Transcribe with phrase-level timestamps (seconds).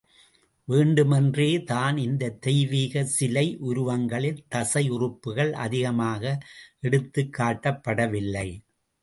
[0.67, 6.23] வேண்டுமென்றே தான் இந்தத் தெய்வீக சிலை உருவங்களில் தசை உறுப்புக்கள் அதிகமாக
[6.81, 8.49] எடுத்துக்காட்டப்படவில்லை.